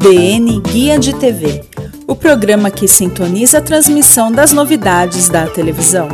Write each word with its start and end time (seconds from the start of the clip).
DN 0.00 0.60
Guia 0.60 0.98
de 0.98 1.14
TV, 1.14 1.62
o 2.06 2.16
programa 2.16 2.70
que 2.70 2.88
sintoniza 2.88 3.58
a 3.58 3.60
transmissão 3.60 4.32
das 4.32 4.50
novidades 4.50 5.28
da 5.28 5.46
televisão. 5.46 6.08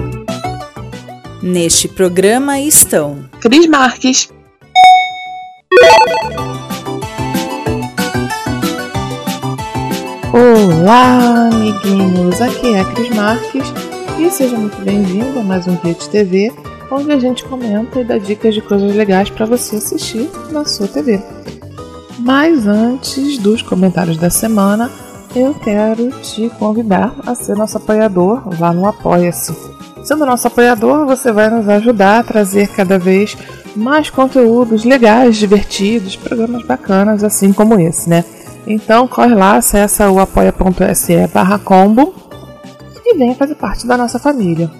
Neste 1.40 1.86
programa 1.86 2.58
estão 2.58 3.30
Cris 3.40 3.68
Marques. 3.68 4.28
Olá, 10.32 11.48
amiguinhos! 11.52 12.42
Aqui 12.42 12.74
é 12.74 12.80
a 12.80 12.84
Cris 12.86 13.14
Marques 13.14 13.72
e 14.18 14.28
seja 14.32 14.56
muito 14.56 14.78
bem-vindo 14.82 15.38
a 15.38 15.44
mais 15.44 15.68
um 15.68 15.76
Guia 15.76 15.94
de 15.94 16.08
TV, 16.08 16.52
onde 16.90 17.12
a 17.12 17.20
gente 17.20 17.44
comenta 17.44 18.00
e 18.00 18.04
dá 18.04 18.18
dicas 18.18 18.52
de 18.52 18.62
coisas 18.62 18.92
legais 18.96 19.30
para 19.30 19.46
você 19.46 19.76
assistir 19.76 20.28
na 20.50 20.64
sua 20.64 20.88
TV. 20.88 21.22
Mas 22.18 22.66
antes 22.66 23.38
dos 23.38 23.62
comentários 23.62 24.16
da 24.16 24.30
semana, 24.30 24.90
eu 25.34 25.52
quero 25.54 26.10
te 26.22 26.48
convidar 26.58 27.14
a 27.26 27.34
ser 27.34 27.56
nosso 27.56 27.76
apoiador 27.76 28.42
lá 28.58 28.72
no 28.72 28.86
Apoia-se. 28.86 29.54
Sendo 30.02 30.24
nosso 30.24 30.46
apoiador, 30.46 31.04
você 31.04 31.30
vai 31.30 31.50
nos 31.50 31.68
ajudar 31.68 32.20
a 32.20 32.22
trazer 32.22 32.68
cada 32.68 32.98
vez 32.98 33.36
mais 33.74 34.08
conteúdos 34.08 34.84
legais, 34.84 35.36
divertidos, 35.36 36.16
programas 36.16 36.64
bacanas, 36.64 37.22
assim 37.22 37.52
como 37.52 37.78
esse, 37.78 38.08
né? 38.08 38.24
Então 38.66 39.06
corre 39.06 39.34
lá, 39.34 39.56
acessa 39.56 40.10
o 40.10 40.18
apoia.se 40.18 41.26
barra 41.28 41.58
combo 41.58 42.14
e 43.04 43.16
venha 43.16 43.34
fazer 43.34 43.56
parte 43.56 43.86
da 43.86 43.96
nossa 43.96 44.18
família. 44.18 44.70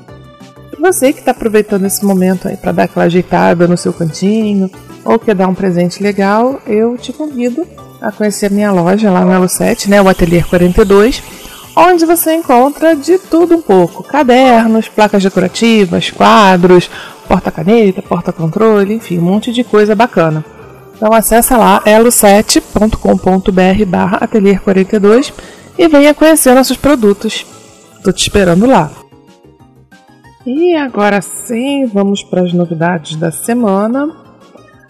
Você 0.81 1.12
que 1.12 1.20
está 1.20 1.33
aproveitando 1.33 1.84
esse 1.84 2.05
momento 2.05 2.48
aí 2.48 2.57
para 2.57 2.73
dar 2.73 2.84
aquela 2.84 3.07
ajeitada 3.07 3.69
no 3.69 3.77
seu 3.77 3.92
cantinho 3.92 4.70
ou 5.07 5.19
quer 5.19 5.35
dar 5.35 5.49
um 5.49 5.55
presente 5.55 6.03
legal, 6.03 6.61
eu 6.67 6.99
te 6.99 7.12
convido 7.12 7.67
a 8.01 8.11
conhecer 8.11 8.51
minha 8.51 8.73
loja 8.73 9.11
lá 9.11 9.25
no 9.25 9.33
Elo 9.33 9.48
7, 9.48 9.89
né, 9.89 10.03
o 10.03 10.09
Atelier 10.09 10.47
42, 10.47 11.23
onde 11.75 12.05
você 12.05 12.35
encontra 12.35 12.97
de 12.97 13.19
tudo 13.19 13.55
um 13.55 13.63
pouco: 13.63 14.03
cadernos, 14.03 14.89
placas 14.89 15.23
decorativas, 15.23 16.11
quadros, 16.11 16.91
porta-caneta, 17.29 18.03
porta-controle, 18.03 18.95
enfim, 18.95 19.19
um 19.19 19.23
monte 19.23 19.53
de 19.53 19.63
coisa 19.63 19.95
bacana. 19.95 20.45
Então 20.97 21.13
acessa 21.13 21.57
lá 21.57 21.83
elo7.com.br 21.85 23.85
barra 23.87 24.19
atelier 24.19 24.61
42 24.61 25.33
e 25.79 25.89
venha 25.89 26.15
conhecer 26.15 26.55
nossos 26.55 26.77
produtos. 26.77 27.47
Estou 27.97 28.13
te 28.13 28.23
esperando 28.23 28.67
lá. 28.67 28.91
E 30.47 30.75
agora 30.75 31.20
sim, 31.20 31.87
vamos 31.87 32.23
para 32.23 32.43
as 32.43 32.53
novidades 32.53 33.17
da 33.17 33.31
semana 33.31 34.26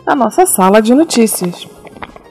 da 0.07 0.15
nossa 0.15 0.47
sala 0.47 0.81
de 0.81 0.95
notícias. 0.95 1.67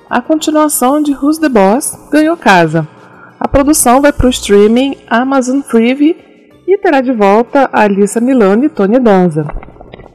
A 0.10 0.22
continuação 0.22 1.04
de 1.04 1.12
Who's 1.12 1.38
the 1.38 1.50
Boss 1.50 1.94
ganhou 2.10 2.38
casa. 2.38 2.88
A 3.38 3.50
produção 3.50 4.02
vai 4.02 4.14
para 4.14 4.28
o 4.28 4.30
streaming 4.30 4.96
Amazon 5.08 5.60
Freevee 5.60 6.16
e 6.66 6.78
terá 6.78 7.02
de 7.02 7.12
volta 7.12 7.70
a 7.74 7.84
Alissa 7.84 8.22
Milano 8.22 8.64
e 8.64 8.70
Tony 8.70 8.98
Danza. 8.98 9.46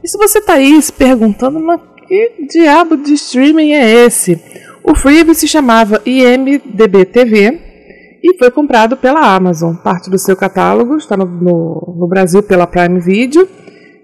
E 0.03 0.07
se 0.07 0.17
você 0.17 0.39
está 0.39 0.53
aí 0.53 0.81
se 0.81 0.91
perguntando, 0.91 1.59
mas 1.59 1.79
que 2.07 2.47
diabo 2.49 2.97
de 2.97 3.13
streaming 3.13 3.73
é 3.73 4.05
esse? 4.05 4.41
O 4.83 4.95
Freevee 4.95 5.35
se 5.35 5.47
chamava 5.47 6.01
IMDB 6.03 7.05
TV 7.05 7.61
e 8.23 8.37
foi 8.39 8.49
comprado 8.49 8.97
pela 8.97 9.35
Amazon. 9.35 9.75
Parte 9.75 10.09
do 10.09 10.17
seu 10.17 10.35
catálogo 10.35 10.97
está 10.97 11.15
no, 11.15 11.25
no, 11.25 11.95
no 11.99 12.07
Brasil 12.07 12.41
pela 12.41 12.65
Prime 12.65 12.99
Video 12.99 13.47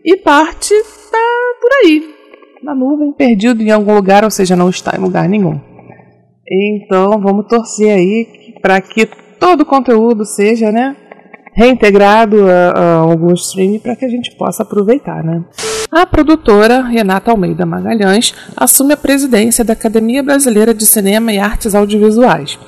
e 0.05 0.15
parte 0.17 0.75
está 0.75 1.17
por 1.59 1.71
aí, 1.81 2.16
na 2.63 2.75
nuvem, 2.75 3.11
perdido 3.11 3.61
em 3.61 3.71
algum 3.71 3.95
lugar, 3.95 4.23
ou 4.23 4.31
seja, 4.31 4.55
não 4.55 4.69
está 4.69 4.95
em 4.97 5.01
lugar 5.01 5.27
nenhum. 5.27 5.59
Então 6.49 7.19
vamos 7.19 7.47
torcer 7.47 7.91
aí 7.91 8.55
para 8.61 8.79
que 8.81 9.05
todo 9.39 9.61
o 9.61 9.65
conteúdo 9.65 10.25
seja, 10.25 10.71
né, 10.71 10.95
reintegrado 11.53 12.47
a, 12.49 12.79
a 12.79 12.95
algum 12.97 13.33
streaming 13.33 13.79
para 13.79 13.95
que 13.95 14.05
a 14.05 14.09
gente 14.09 14.31
possa 14.35 14.63
aproveitar, 14.63 15.23
né? 15.23 15.43
A 15.91 16.05
produtora 16.05 16.81
Renata 16.81 17.31
Almeida 17.31 17.65
Magalhães 17.65 18.33
assume 18.55 18.93
a 18.93 18.97
presidência 18.97 19.63
da 19.63 19.73
Academia 19.73 20.21
Brasileira 20.21 20.73
de 20.73 20.85
Cinema 20.85 21.31
e 21.31 21.39
Artes 21.39 21.73
Audiovisuais. 21.73 22.59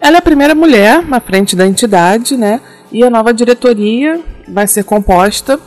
Ela 0.00 0.16
é 0.16 0.18
a 0.18 0.22
primeira 0.22 0.54
mulher 0.54 1.04
à 1.10 1.20
frente 1.20 1.54
da 1.54 1.66
entidade, 1.66 2.36
né? 2.36 2.60
E 2.90 3.04
a 3.04 3.10
nova 3.10 3.34
diretoria 3.34 4.20
vai 4.48 4.66
ser 4.66 4.84
composta 4.84 5.58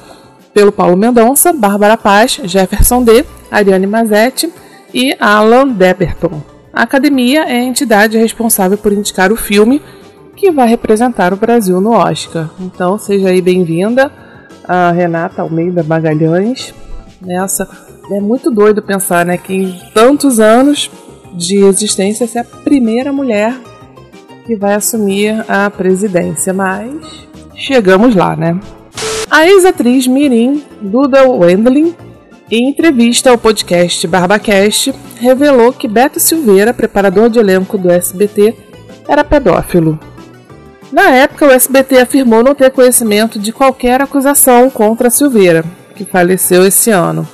pelo 0.53 0.71
Paulo 0.71 0.95
Mendonça, 0.95 1.51
Bárbara 1.51 1.97
Paz, 1.97 2.39
Jefferson 2.45 3.03
D, 3.03 3.25
Ariane 3.55 3.87
Mazetti 3.87 4.51
e 4.93 5.15
Alan 5.19 5.69
Deberton. 5.69 6.41
A 6.73 6.81
academia 6.81 7.43
é 7.43 7.59
a 7.59 7.63
entidade 7.63 8.17
responsável 8.17 8.77
por 8.77 8.91
indicar 8.91 9.31
o 9.31 9.37
filme 9.37 9.81
que 10.35 10.51
vai 10.51 10.67
representar 10.67 11.31
o 11.33 11.37
Brasil 11.37 11.79
no 11.79 11.91
Oscar. 11.91 12.49
Então, 12.59 12.97
seja 12.97 13.29
aí 13.29 13.41
bem-vinda 13.41 14.11
a 14.67 14.91
Renata 14.91 15.41
Almeida 15.41 15.83
Magalhães, 15.83 16.73
nessa. 17.21 17.69
É 18.11 18.19
muito 18.19 18.51
doido 18.51 18.81
pensar, 18.81 19.25
né, 19.25 19.37
que 19.37 19.53
em 19.53 19.81
tantos 19.93 20.39
anos 20.39 20.91
de 21.33 21.63
existência 21.63 22.27
você 22.27 22.39
é 22.39 22.41
a 22.41 22.45
primeira 22.45 23.13
mulher 23.13 23.57
que 24.45 24.55
vai 24.55 24.75
assumir 24.75 25.43
a 25.47 25.69
presidência, 25.69 26.53
mas 26.53 27.27
chegamos 27.55 28.15
lá, 28.15 28.35
né? 28.35 28.59
A 29.31 29.47
ex-atriz 29.47 30.07
Mirim 30.07 30.63
Duda 30.81 31.27
Wendling, 31.27 31.95
em 32.49 32.69
entrevista 32.69 33.31
ao 33.31 33.37
podcast 33.37 34.05
BarbaCast, 34.07 34.93
revelou 35.15 35.73
que 35.73 35.87
Beto 35.87 36.19
Silveira, 36.19 36.73
preparador 36.73 37.29
de 37.29 37.39
elenco 37.39 37.77
do 37.77 37.91
SBT, 37.91 38.55
era 39.07 39.23
pedófilo. 39.23 39.99
Na 40.91 41.09
época, 41.09 41.47
o 41.47 41.51
SBT 41.51 41.97
afirmou 41.97 42.43
não 42.43 42.53
ter 42.53 42.71
conhecimento 42.71 43.39
de 43.39 43.51
qualquer 43.51 44.01
acusação 44.01 44.69
contra 44.69 45.09
Silveira, 45.09 45.65
que 45.95 46.05
faleceu 46.05 46.65
esse 46.65 46.91
ano. 46.91 47.27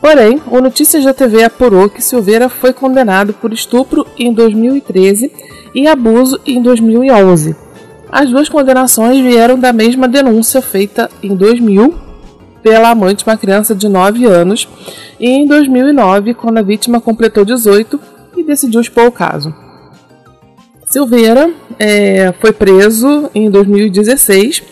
Porém, 0.00 0.40
o 0.46 0.60
Notícias 0.60 1.04
da 1.04 1.12
TV 1.12 1.44
apurou 1.44 1.88
que 1.88 2.02
Silveira 2.02 2.48
foi 2.48 2.72
condenado 2.72 3.32
por 3.34 3.52
estupro 3.52 4.06
em 4.18 4.32
2013 4.32 5.30
e 5.74 5.86
abuso 5.86 6.40
em 6.46 6.62
2011. 6.62 7.56
As 8.10 8.30
duas 8.30 8.48
condenações 8.48 9.20
vieram 9.20 9.58
da 9.58 9.72
mesma 9.72 10.06
denúncia 10.06 10.60
feita 10.60 11.10
em 11.22 11.34
2000 11.34 12.11
pela 12.62 12.90
amante 12.90 13.26
uma 13.26 13.36
criança 13.36 13.74
de 13.74 13.88
9 13.88 14.24
anos 14.26 14.68
e 15.18 15.28
em 15.28 15.46
2009, 15.46 16.34
quando 16.34 16.58
a 16.58 16.62
vítima 16.62 17.00
completou 17.00 17.44
18 17.44 18.00
e 18.36 18.42
decidiu 18.42 18.80
expor 18.80 19.06
o 19.06 19.12
caso. 19.12 19.54
Silveira 20.86 21.50
é, 21.78 22.32
foi 22.40 22.52
preso 22.52 23.30
em 23.34 23.50
2016 23.50 24.62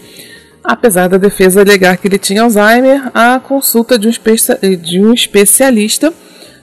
Apesar 0.63 1.09
da 1.09 1.17
defesa 1.17 1.63
alegar 1.63 1.97
que 1.97 2.07
ele 2.07 2.19
tinha 2.19 2.43
Alzheimer, 2.43 3.11
a 3.15 3.41
consulta 3.41 3.99
de 3.99 4.09
um, 4.09 4.13
de 4.77 5.03
um 5.03 5.13
especialista 5.13 6.13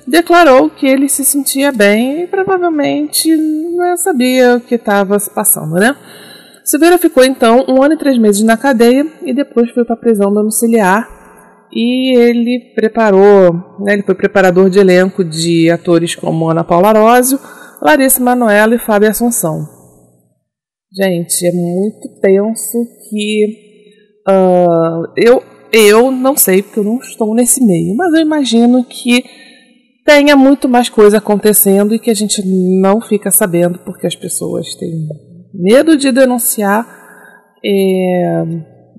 declarou 0.05 0.69
que 0.69 0.85
ele 0.85 1.09
se 1.09 1.25
sentia 1.25 1.71
bem 1.71 2.21
e 2.21 2.27
provavelmente 2.27 3.35
não 3.35 3.97
sabia 3.97 4.55
o 4.55 4.61
que 4.61 4.75
estava 4.75 5.19
se 5.19 5.29
passando, 5.29 5.75
né? 5.75 5.95
Silveira 6.63 6.97
ficou 6.97 7.23
então 7.23 7.65
um 7.67 7.81
ano 7.81 7.95
e 7.95 7.97
três 7.97 8.17
meses 8.17 8.43
na 8.43 8.55
cadeia 8.55 9.05
e 9.23 9.33
depois 9.33 9.71
foi 9.71 9.83
para 9.83 9.95
a 9.95 9.97
prisão 9.99 10.31
domiciliar 10.31 11.09
e 11.71 12.17
ele 12.17 12.73
preparou, 12.75 13.53
né, 13.79 13.93
ele 13.93 14.03
foi 14.03 14.15
preparador 14.15 14.69
de 14.69 14.79
elenco 14.79 15.23
de 15.23 15.69
atores 15.69 16.15
como 16.15 16.49
Ana 16.49 16.63
Paula 16.63 16.89
Arósio, 16.89 17.39
Larissa 17.81 18.23
Manoela 18.23 18.75
e 18.75 18.79
Fábio 18.79 19.09
Assunção. 19.09 19.67
Gente, 20.91 21.45
é 21.45 21.51
muito 21.51 22.19
tenso 22.21 22.77
que 23.09 23.67
Uh, 24.27 25.07
eu, 25.15 25.41
eu 25.71 26.11
não 26.11 26.35
sei, 26.35 26.61
porque 26.61 26.79
eu 26.79 26.83
não 26.83 26.97
estou 26.97 27.33
nesse 27.33 27.65
meio, 27.65 27.95
mas 27.95 28.13
eu 28.13 28.19
imagino 28.19 28.83
que 28.83 29.23
tenha 30.05 30.35
muito 30.35 30.67
mais 30.67 30.89
coisa 30.89 31.19
acontecendo 31.19 31.95
e 31.95 31.99
que 31.99 32.11
a 32.11 32.13
gente 32.13 32.41
não 32.45 32.99
fica 32.99 33.31
sabendo 33.31 33.79
porque 33.79 34.05
as 34.05 34.15
pessoas 34.15 34.75
têm 34.75 35.07
medo 35.53 35.95
de 35.95 36.11
denunciar, 36.11 36.85
é, 37.63 38.43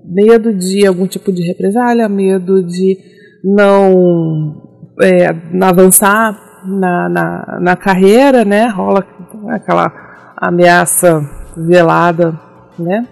medo 0.05 0.53
de 0.53 0.85
algum 0.85 1.07
tipo 1.07 1.31
de 1.31 1.41
represália, 1.43 2.07
medo 2.09 2.63
de 2.63 2.97
não, 3.43 4.61
é, 5.01 5.27
avançar 5.61 6.37
na, 6.65 7.09
na, 7.09 7.59
na 7.61 7.75
carreira, 7.75 8.43
né? 8.43 8.67
Rola 8.67 9.05
aquela 9.49 9.91
ameaça 10.37 11.21
velada, 11.55 12.39
né? 12.77 13.07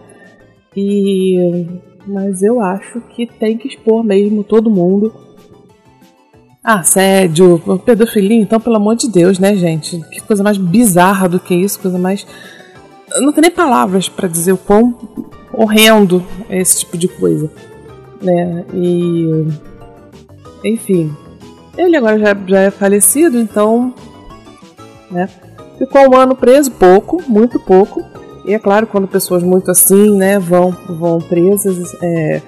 E 0.75 1.81
mas 2.07 2.41
eu 2.41 2.61
acho 2.61 3.01
que 3.01 3.27
tem 3.27 3.57
que 3.57 3.67
expor 3.67 4.03
mesmo 4.03 4.43
todo 4.43 4.69
mundo. 4.69 5.13
Assédio, 6.63 7.61
pedofilia, 7.85 8.41
então, 8.41 8.59
pelo 8.59 8.75
amor 8.75 8.95
de 8.95 9.09
Deus, 9.09 9.39
né, 9.39 9.55
gente? 9.55 9.99
Que 10.09 10.21
coisa 10.21 10.43
mais 10.43 10.57
bizarra 10.57 11.27
do 11.27 11.39
que 11.39 11.53
isso, 11.53 11.79
coisa 11.79 11.97
mais. 11.97 12.25
não 13.19 13.31
tem 13.31 13.41
nem 13.41 13.51
palavras 13.51 14.09
para 14.09 14.27
dizer 14.27 14.53
o 14.53 14.57
quão 14.57 15.26
horrendo 15.57 16.23
esse 16.49 16.79
tipo 16.79 16.97
de 16.97 17.07
coisa. 17.07 17.51
Né? 18.21 18.63
E. 18.73 19.47
Enfim. 20.63 21.13
Ele 21.75 21.97
agora 21.97 22.17
já, 22.17 22.35
já 22.45 22.61
é 22.61 22.71
falecido, 22.71 23.37
então. 23.39 23.93
Né? 25.09 25.27
Ficou 25.77 26.09
um 26.09 26.15
ano 26.15 26.35
preso, 26.35 26.71
pouco, 26.71 27.21
muito 27.27 27.59
pouco. 27.59 28.03
E 28.45 28.53
é 28.53 28.59
claro, 28.59 28.87
quando 28.87 29.07
pessoas 29.07 29.43
muito 29.43 29.69
assim, 29.69 30.15
né, 30.15 30.39
vão, 30.39 30.71
vão 30.87 31.19
presas 31.19 31.93
é, 32.01 32.41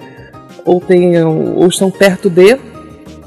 ou, 0.64 0.80
tenham, 0.80 1.56
ou 1.56 1.66
estão 1.68 1.90
perto 1.90 2.30
de, 2.30 2.58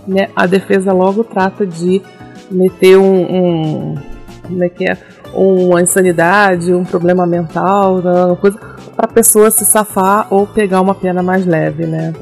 né, 0.08 0.30
a 0.36 0.48
defesa 0.48 0.92
logo 0.92 1.24
trata 1.24 1.68
de 1.68 2.02
meter 2.50 2.98
um, 2.98 3.22
um 3.22 3.96
como 4.42 4.64
é 4.64 4.70
que 4.70 4.90
é, 4.90 4.98
uma 5.36 5.82
insanidade, 5.82 6.74
um 6.74 6.84
problema 6.84 7.28
mental, 7.28 8.00
uma 8.00 8.36
coisa 8.36 8.58
a 8.98 9.08
pessoa 9.08 9.52
se 9.52 9.66
safar 9.66 10.28
ou 10.30 10.46
pegar 10.46 10.82
uma 10.82 10.96
pena 10.96 11.24
mais 11.24 11.46
leve, 11.46 11.86
né? 11.86 12.14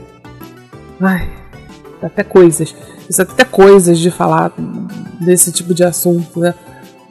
Ai, 1.00 1.29
até 2.01 2.23
coisas. 2.23 2.75
Isso 3.09 3.21
até 3.21 3.44
coisas 3.44 4.00
de 4.00 4.09
falar 4.09 4.53
desse 5.19 5.51
tipo 5.51 5.73
de 5.73 5.83
assunto, 5.83 6.39
né? 6.39 6.53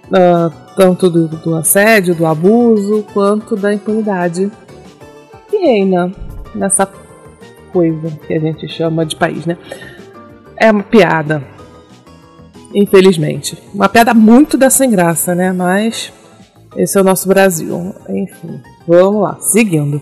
Uh, 0.06 0.52
tanto 0.76 1.08
do, 1.08 1.28
do, 1.28 1.54
assédio, 1.54 2.14
do 2.14 2.26
abuso, 2.26 3.04
quanto 3.12 3.54
da 3.54 3.72
impunidade 3.72 4.50
que 5.48 5.56
reina 5.56 6.10
nessa 6.54 6.88
coisa 7.72 8.10
que 8.26 8.34
a 8.34 8.40
gente 8.40 8.66
chama 8.66 9.06
de 9.06 9.14
país, 9.14 9.46
né? 9.46 9.56
É 10.56 10.70
uma 10.70 10.82
piada, 10.82 11.44
infelizmente. 12.74 13.56
Uma 13.72 13.88
piada 13.88 14.12
muito 14.14 14.56
da 14.56 14.68
sem 14.68 14.90
graça, 14.90 15.34
né? 15.34 15.52
Mas 15.52 16.12
esse 16.76 16.96
é 16.98 17.00
o 17.00 17.04
nosso 17.04 17.28
Brasil. 17.28 17.94
Enfim, 18.08 18.60
vamos 18.86 19.22
lá, 19.22 19.36
seguindo. 19.40 20.00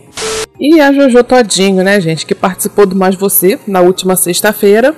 E 0.61 0.81
a 0.81 0.93
Jojo 0.93 1.23
Todinho, 1.23 1.85
né, 1.85 2.01
gente, 2.01 2.27
que 2.27 2.35
participou 2.35 2.85
do 2.85 2.97
Mais 2.97 3.15
Você 3.15 3.59
na 3.67 3.81
última 3.81 4.17
sexta-feira 4.17 4.95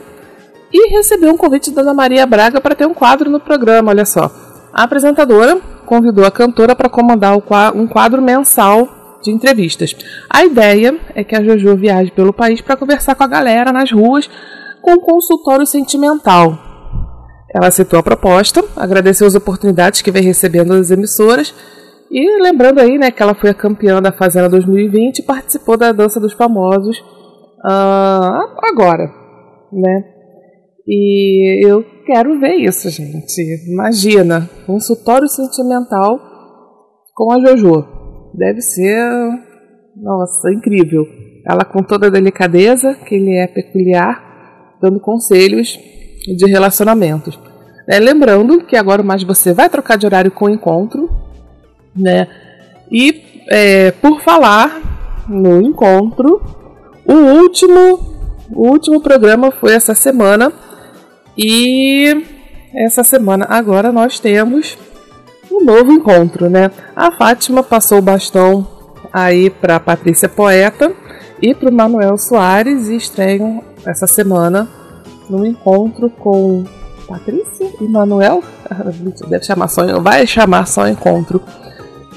e 0.73 0.91
recebeu 0.91 1.33
um 1.33 1.37
convite 1.37 1.71
da 1.71 1.83
Ana 1.83 1.93
Maria 1.93 2.25
Braga 2.25 2.61
para 2.61 2.75
ter 2.75 2.87
um 2.87 2.95
quadro 2.95 3.31
no 3.31 3.41
programa, 3.41 3.91
olha 3.91 4.07
só. 4.07 4.31
A 4.73 4.85
apresentadora 4.85 5.61
convidou 5.85 6.25
a 6.25 6.31
cantora 6.31 6.75
para 6.75 6.89
comandar 6.89 7.37
um 7.37 7.87
quadro 7.87 8.23
mensal 8.23 9.19
de 9.23 9.31
entrevistas. 9.31 9.95
A 10.31 10.45
ideia 10.45 10.99
é 11.15 11.23
que 11.23 11.35
a 11.35 11.43
Jojo 11.43 11.77
viaje 11.77 12.11
pelo 12.11 12.33
país 12.33 12.61
para 12.61 12.77
conversar 12.77 13.15
com 13.15 13.25
a 13.25 13.27
galera 13.27 13.73
nas 13.73 13.91
ruas 13.93 14.31
com 14.81 14.93
um 14.93 15.01
consultório 15.01 15.67
sentimental. 15.67 16.59
Ela 17.53 17.71
citou 17.71 17.99
a 17.99 18.03
proposta, 18.03 18.65
agradeceu 18.77 19.27
as 19.27 19.35
oportunidades 19.35 20.01
que 20.01 20.11
vem 20.11 20.23
recebendo 20.23 20.69
das 20.69 20.91
emissoras 20.91 21.53
e 22.11 22.43
lembrando 22.43 22.81
aí, 22.81 22.99
né, 22.99 23.11
que 23.11 23.23
ela 23.23 23.35
foi 23.35 23.51
a 23.51 23.55
campeã 23.55 24.03
da 24.03 24.11
Fazenda 24.11 24.49
2020 24.49 25.19
e 25.19 25.23
participou 25.23 25.77
da 25.77 25.93
Dança 25.93 26.19
dos 26.19 26.33
Famosos 26.33 26.99
uh, 26.99 28.67
agora, 28.73 29.07
né? 29.73 30.05
E 30.87 31.65
eu 31.65 31.85
quero 32.05 32.41
ver 32.41 32.55
isso, 32.57 32.91
gente. 32.91 33.41
Imagina, 33.71 34.49
consultório 34.67 35.29
sentimental 35.29 36.19
com 37.15 37.33
a 37.33 37.41
Jojo. 37.41 37.85
Deve 38.35 38.61
ser, 38.61 38.99
nossa, 39.97 40.53
incrível. 40.53 41.05
Ela 41.47 41.65
com 41.65 41.83
toda 41.83 42.07
a 42.07 42.11
delicadeza, 42.11 42.95
que 42.95 43.15
ele 43.15 43.37
é 43.37 43.47
peculiar, 43.47 44.21
dando 44.81 45.01
conselhos 45.01 45.79
de 46.37 46.51
relacionamentos. 46.51 47.39
É, 47.89 47.99
lembrando 47.99 48.65
que 48.65 48.77
agora 48.77 49.03
mais 49.03 49.23
você 49.23 49.53
vai 49.53 49.69
trocar 49.69 49.97
de 49.97 50.07
horário 50.07 50.31
com 50.31 50.47
o 50.47 50.51
encontro, 50.51 51.09
né? 51.95 52.29
E 52.91 53.45
é, 53.49 53.91
por 53.93 54.21
falar 54.21 55.25
no 55.29 55.61
encontro, 55.61 56.43
o 57.05 57.15
último, 57.15 57.99
o 58.51 58.69
último 58.69 59.01
programa 59.01 59.51
foi 59.51 59.75
essa 59.75 59.95
semana 59.95 60.53
e 61.37 62.25
essa 62.75 63.03
semana 63.03 63.47
agora 63.49 63.91
nós 63.91 64.21
temos 64.21 64.79
um 65.51 65.65
novo 65.65 65.93
encontro, 65.93 66.49
né? 66.49 66.71
A 66.95 67.11
Fátima 67.11 67.63
passou 67.63 67.99
o 67.99 68.03
bastão 68.03 68.67
aí 69.13 69.51
para 69.51 69.81
Patrícia 69.81 70.29
Poeta 70.29 70.93
e 71.43 71.55
para 71.55 71.71
o 71.71 71.73
Manuel 71.73 72.17
Soares 72.17 72.89
e 72.89 72.97
estreiam 72.97 73.63
essa 73.85 74.07
semana 74.07 74.69
no 75.29 75.47
encontro 75.47 76.11
com 76.11 76.65
Patrícia 77.09 77.71
e 77.81 77.85
Manuel. 77.85 78.43
Deve 79.29 79.45
chamar 79.45 79.69
só, 79.69 80.01
vai 80.01 80.27
chamar 80.27 80.67
só 80.67 80.87
encontro, 80.87 81.43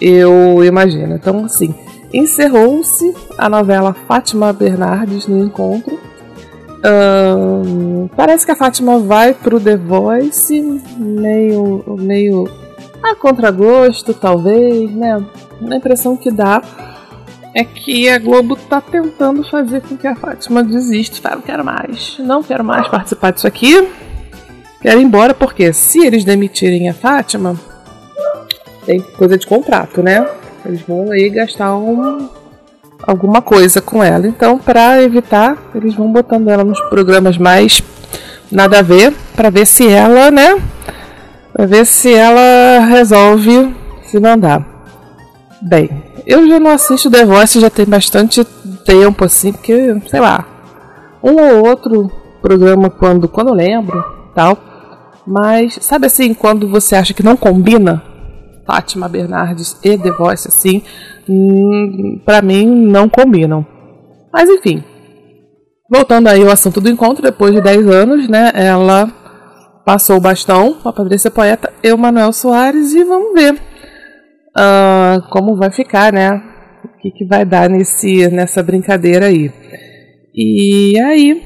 eu 0.01 0.63
imagino. 0.63 1.15
Então, 1.15 1.45
assim, 1.45 1.73
encerrou-se 2.13 3.13
a 3.37 3.49
novela 3.49 3.95
Fátima 4.07 4.51
Bernardes 4.53 5.27
no 5.27 5.43
encontro 5.43 5.99
parece 8.15 8.45
que 8.45 8.51
a 8.51 8.55
Fátima 8.55 8.99
vai 8.99 9.33
pro 9.33 9.59
The 9.59 9.77
Voice 9.77 10.61
meio, 10.97 11.83
meio 11.97 12.49
a 13.01 13.15
contragosto, 13.15 14.13
talvez, 14.13 14.91
né? 14.91 15.23
A 15.69 15.75
impressão 15.75 16.17
que 16.17 16.29
dá 16.29 16.61
é 17.53 17.63
que 17.63 18.09
a 18.09 18.17
Globo 18.17 18.55
tá 18.55 18.81
tentando 18.81 19.47
fazer 19.49 19.81
com 19.81 19.95
que 19.95 20.07
a 20.07 20.15
Fátima 20.15 20.63
desista. 20.63 21.21
Fala, 21.21 21.35
não 21.35 21.41
quero 21.43 21.63
mais, 21.65 22.17
não 22.19 22.43
quero 22.43 22.63
mais 22.63 22.87
participar 22.87 23.31
disso 23.31 23.47
aqui. 23.47 23.87
Quero 24.81 24.99
ir 24.99 25.03
embora, 25.03 25.33
porque 25.33 25.71
se 25.71 26.05
eles 26.05 26.25
demitirem 26.25 26.89
a 26.89 26.93
Fátima, 26.93 27.55
tem 28.85 28.99
coisa 29.01 29.37
de 29.37 29.47
contrato, 29.47 30.01
né? 30.01 30.27
Eles 30.65 30.81
vão 30.81 31.11
aí 31.11 31.29
gastar 31.29 31.75
um, 31.75 32.29
alguma 33.05 33.41
coisa 33.41 33.81
com 33.81 34.03
ela. 34.03 34.27
Então, 34.27 34.57
para 34.57 35.01
evitar, 35.01 35.57
eles 35.75 35.93
vão 35.93 36.11
botando 36.11 36.49
ela 36.49 36.63
nos 36.63 36.79
programas 36.81 37.37
mais 37.37 37.83
nada 38.51 38.79
a 38.79 38.81
ver, 38.81 39.13
para 39.35 39.49
ver 39.49 39.65
se 39.65 39.87
ela, 39.87 40.31
né? 40.31 40.61
Para 41.51 41.65
ver 41.65 41.85
se 41.85 42.13
ela 42.13 42.85
resolve 42.85 43.75
se 44.05 44.19
dá. 44.19 44.63
Bem, 45.61 46.03
eu 46.25 46.47
já 46.47 46.59
não 46.59 46.71
assisto 46.71 47.09
The 47.09 47.25
Voice 47.25 47.59
já 47.59 47.69
tem 47.69 47.85
bastante 47.85 48.43
tempo 48.85 49.25
assim, 49.25 49.51
porque, 49.51 49.95
sei 50.07 50.19
lá, 50.19 50.45
um 51.21 51.35
ou 51.35 51.67
outro 51.67 52.11
programa 52.41 52.89
quando 52.89 53.27
quando 53.27 53.53
lembro, 53.53 54.03
tal. 54.35 54.57
Mas 55.25 55.77
sabe 55.81 56.07
assim, 56.07 56.33
quando 56.33 56.67
você 56.67 56.95
acha 56.95 57.13
que 57.13 57.23
não 57.23 57.37
combina 57.37 58.03
Fátima 58.65 59.09
Bernardes 59.09 59.77
e 59.83 59.97
The 59.97 60.11
Voice 60.11 60.47
assim, 60.47 60.81
hum, 61.27 62.21
para 62.25 62.41
mim 62.41 62.65
não 62.65 63.09
combinam. 63.09 63.65
Mas 64.31 64.49
enfim, 64.49 64.83
voltando 65.89 66.27
aí 66.27 66.41
ao 66.41 66.51
assunto 66.51 66.81
do 66.81 66.89
encontro, 66.89 67.21
depois 67.21 67.53
de 67.53 67.61
10 67.61 67.87
anos, 67.87 68.27
né, 68.27 68.51
ela 68.53 69.07
passou 69.85 70.17
o 70.17 70.21
bastão 70.21 70.73
para 70.81 70.93
Patrícia 70.93 71.29
Poeta 71.29 71.71
e 71.83 71.91
o 71.91 71.97
Manuel 71.97 72.31
Soares 72.31 72.93
e 72.93 73.03
vamos 73.03 73.33
ver 73.33 73.53
uh, 73.53 75.21
como 75.29 75.55
vai 75.55 75.71
ficar, 75.71 76.13
né? 76.13 76.41
O 76.85 77.01
que, 77.01 77.11
que 77.11 77.25
vai 77.25 77.45
dar 77.45 77.69
nesse, 77.69 78.27
nessa 78.29 78.63
brincadeira 78.63 79.25
aí. 79.25 79.51
E 80.33 80.99
aí, 81.03 81.41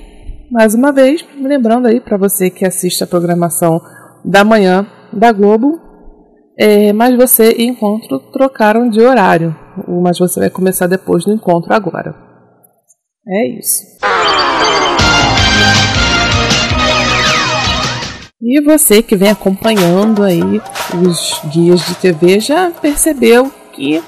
mais 0.52 0.76
uma 0.76 0.92
vez, 0.92 1.26
lembrando 1.42 1.88
aí 1.88 2.00
para 2.00 2.18
você 2.18 2.50
que 2.50 2.66
assiste 2.66 3.04
a 3.04 3.08
programação 3.08 3.82
da 4.24 4.44
manhã 4.44 4.86
da 5.12 5.32
Globo, 5.32 5.80
é, 6.58 6.92
mas 6.92 7.16
você 7.16 7.52
e 7.58 7.66
encontro 7.66 8.20
trocaram 8.20 8.90
de 8.90 9.00
horário. 9.00 9.56
Mas 10.02 10.18
você 10.18 10.40
vai 10.40 10.50
começar 10.50 10.88
depois 10.88 11.24
do 11.24 11.32
encontro 11.32 11.72
agora. 11.74 12.16
É 13.28 13.60
isso. 13.60 13.98
E 18.42 18.62
você 18.62 19.04
que 19.04 19.16
vem 19.16 19.30
acompanhando 19.30 20.24
aí 20.24 20.62
os 21.06 21.42
guias 21.52 21.86
de 21.86 21.96
TV 21.96 22.40
já 22.40 22.72
percebeu 22.72 23.52
que 23.74 24.02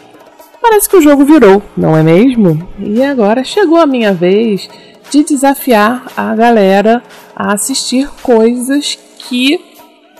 parece 0.61 0.89
que 0.89 0.95
o 0.95 1.01
jogo 1.01 1.25
virou, 1.25 1.61
não 1.75 1.95
é 1.95 2.01
mesmo? 2.01 2.67
E 2.79 3.03
agora 3.03 3.43
chegou 3.43 3.77
a 3.77 3.85
minha 3.85 4.13
vez 4.13 4.69
de 5.11 5.23
desafiar 5.23 6.11
a 6.15 6.33
galera 6.35 7.03
a 7.35 7.53
assistir 7.53 8.07
coisas 8.21 8.97
que 9.17 9.68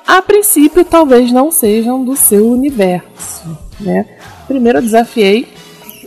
a 0.10 0.24
princípio 0.24 0.84
talvez 0.84 1.32
não 1.32 1.52
sejam 1.52 2.04
do 2.04 2.16
seu 2.16 2.50
universo. 2.50 3.56
Né? 3.80 4.08
Primeiro 4.48 4.80
eu 4.80 4.82
desafiei 4.82 5.48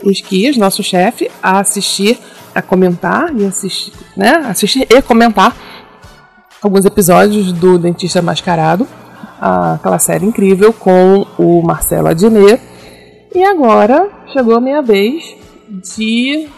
os 0.03 0.19
guias, 0.19 0.57
nosso 0.57 0.83
chefe, 0.83 1.31
a 1.41 1.61
assistir, 1.61 2.19
a 2.53 2.61
comentar 2.61 3.33
e 3.33 3.45
assistir, 3.45 3.93
né? 4.17 4.43
assistir 4.49 4.85
e 4.89 5.01
comentar 5.01 5.55
alguns 6.61 6.83
episódios 6.83 7.53
do 7.53 7.79
Dentista 7.79 8.21
Mascarado, 8.21 8.85
aquela 9.39 9.99
série 9.99 10.25
incrível 10.25 10.73
com 10.73 11.25
o 11.37 11.61
Marcelo 11.61 12.09
Adnet. 12.09 12.61
E 13.33 13.41
agora 13.41 14.09
chegou 14.33 14.57
a 14.57 14.61
minha 14.61 14.81
vez 14.81 15.33
de 15.69 16.49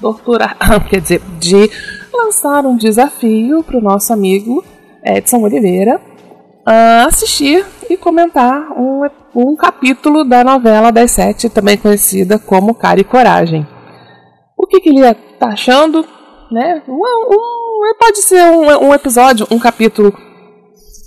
torturar, 0.00 0.56
quer 0.90 1.00
dizer, 1.00 1.22
de 1.38 1.70
lançar 2.12 2.66
um 2.66 2.76
desafio 2.76 3.62
para 3.62 3.78
o 3.78 3.80
nosso 3.80 4.12
amigo 4.12 4.64
Edson 5.04 5.38
Oliveira 5.42 6.07
uh, 6.68 7.06
assistir 7.08 7.64
e 7.88 7.96
comentar 7.96 8.70
um, 8.72 9.02
um 9.34 9.56
capítulo 9.56 10.24
da 10.24 10.44
novela 10.44 10.92
das 10.92 11.10
sete, 11.10 11.48
também 11.48 11.78
conhecida 11.78 12.38
como 12.38 12.74
Cara 12.74 13.00
e 13.00 13.04
Coragem. 13.04 13.66
O 14.56 14.66
que, 14.66 14.80
que 14.80 14.90
ele 14.90 15.00
está 15.00 15.48
achando? 15.48 16.04
Né? 16.52 16.82
Um, 16.86 16.94
um, 16.94 17.94
pode 17.98 18.18
ser 18.18 18.42
um, 18.50 18.88
um 18.88 18.94
episódio, 18.94 19.46
um 19.50 19.58
capítulo 19.58 20.12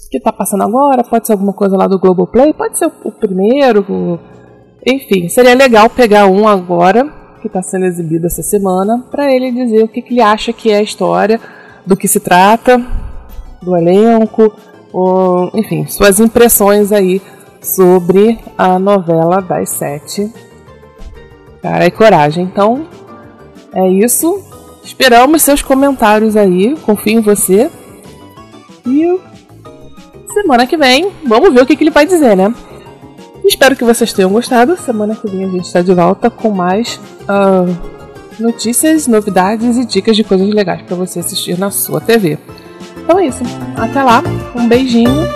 que 0.10 0.18
está 0.18 0.32
passando 0.32 0.64
agora, 0.64 1.04
pode 1.04 1.28
ser 1.28 1.34
alguma 1.34 1.54
coisa 1.54 1.78
lá 1.78 1.88
do 1.88 2.00
Globoplay, 2.00 2.54
pode 2.54 2.78
ser 2.78 2.92
o 3.04 3.12
primeiro, 3.12 3.86
o... 3.88 4.20
enfim, 4.86 5.30
seria 5.30 5.56
legal 5.56 5.90
pegar 5.90 6.26
um 6.26 6.48
agora, 6.48 7.06
que 7.42 7.48
está 7.48 7.62
sendo 7.62 7.86
exibido 7.86 8.28
essa 8.28 8.44
semana, 8.44 9.06
para 9.10 9.32
ele 9.32 9.52
dizer 9.52 9.84
o 9.84 9.88
que, 9.88 10.02
que 10.02 10.14
ele 10.14 10.22
acha 10.22 10.52
que 10.52 10.70
é 10.70 10.78
a 10.78 10.82
história, 10.82 11.40
do 11.86 11.96
que 11.96 12.10
se 12.10 12.20
trata, 12.20 12.86
do 13.62 13.76
elenco, 13.76 14.54
ou, 14.94 15.50
enfim, 15.54 15.86
suas 15.88 16.20
impressões 16.20 16.92
aí 16.92 17.22
sobre 17.62 18.40
a 18.58 18.80
novela 18.80 19.42
das 19.42 19.70
sete. 19.70 20.32
Cara 21.62 21.86
e 21.86 21.92
coragem. 21.92 22.44
Então, 22.44 22.88
é 23.74 23.88
isso. 23.90 24.44
Esperamos 24.84 25.44
seus 25.44 25.62
comentários 25.62 26.36
aí. 26.36 26.76
Confio 26.78 27.20
em 27.20 27.22
você. 27.22 27.70
E 28.86 29.20
semana 30.34 30.66
que 30.66 30.76
vem, 30.76 31.12
vamos 31.24 31.54
ver 31.54 31.62
o 31.62 31.66
que, 31.66 31.76
que 31.76 31.84
ele 31.84 31.92
vai 31.92 32.06
dizer, 32.06 32.36
né? 32.36 32.54
Espero 33.46 33.76
que 33.76 33.84
vocês 33.84 34.12
tenham 34.12 34.32
gostado. 34.32 34.76
Semana 34.78 35.16
que 35.16 35.30
vem 35.30 35.46
a 35.46 35.50
gente 35.50 35.66
está 35.66 35.82
de 35.82 35.94
volta 35.94 36.30
com 36.30 36.50
mais 36.50 37.00
uh, 37.24 37.92
notícias, 38.40 39.08
novidades 39.08 39.78
e 39.78 39.86
dicas 39.86 40.16
de 40.16 40.24
coisas 40.24 40.50
legais 40.50 40.82
para 40.82 40.96
você 40.96 41.20
assistir 41.20 41.58
na 41.58 41.70
sua 41.70 42.02
TV. 42.02 42.38
Então 43.04 43.20
é 43.20 43.28
isso. 43.28 43.44
Até 43.78 44.04
lá. 44.04 44.24
Um 44.56 44.68
beijinho. 44.68 45.28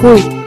Fui. 0.00 0.44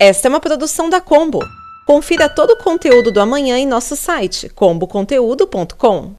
Esta 0.00 0.28
é 0.28 0.30
uma 0.30 0.40
produção 0.40 0.88
da 0.88 1.00
Combo. 1.00 1.40
Confira 1.84 2.28
todo 2.28 2.50
o 2.50 2.56
conteúdo 2.56 3.10
do 3.10 3.20
amanhã 3.20 3.58
em 3.58 3.66
nosso 3.66 3.96
site 3.96 4.48
comboconteúdo.com. 4.48 6.14